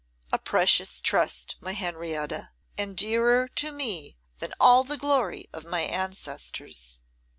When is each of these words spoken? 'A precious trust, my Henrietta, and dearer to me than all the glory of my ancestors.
'A 0.33 0.39
precious 0.39 0.99
trust, 0.99 1.57
my 1.61 1.73
Henrietta, 1.73 2.49
and 2.75 2.97
dearer 2.97 3.47
to 3.49 3.71
me 3.71 4.17
than 4.39 4.51
all 4.59 4.83
the 4.83 4.97
glory 4.97 5.45
of 5.53 5.63
my 5.63 5.81
ancestors. 5.81 7.01